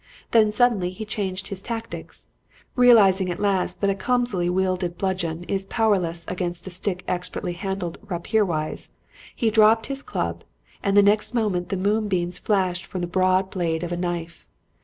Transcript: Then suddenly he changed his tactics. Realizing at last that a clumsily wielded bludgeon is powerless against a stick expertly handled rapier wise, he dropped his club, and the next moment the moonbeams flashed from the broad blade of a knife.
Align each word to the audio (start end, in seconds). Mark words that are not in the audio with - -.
Then 0.31 0.51
suddenly 0.51 0.89
he 0.89 1.05
changed 1.05 1.49
his 1.49 1.61
tactics. 1.61 2.25
Realizing 2.75 3.29
at 3.29 3.39
last 3.39 3.81
that 3.81 3.89
a 3.91 3.93
clumsily 3.93 4.49
wielded 4.49 4.97
bludgeon 4.97 5.43
is 5.43 5.67
powerless 5.67 6.25
against 6.27 6.65
a 6.65 6.71
stick 6.71 7.03
expertly 7.07 7.53
handled 7.53 7.99
rapier 8.07 8.43
wise, 8.43 8.89
he 9.35 9.51
dropped 9.51 9.85
his 9.85 10.01
club, 10.01 10.43
and 10.81 10.97
the 10.97 11.03
next 11.03 11.35
moment 11.35 11.69
the 11.69 11.77
moonbeams 11.77 12.39
flashed 12.39 12.87
from 12.87 13.01
the 13.01 13.05
broad 13.05 13.51
blade 13.51 13.83
of 13.83 13.91
a 13.91 13.95
knife. 13.95 14.47